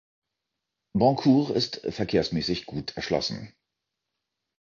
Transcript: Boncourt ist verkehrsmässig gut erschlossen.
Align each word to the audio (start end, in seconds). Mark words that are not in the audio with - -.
Boncourt 0.97 1.51
ist 1.51 1.81
verkehrsmässig 1.91 2.65
gut 2.65 2.95
erschlossen. 2.97 3.53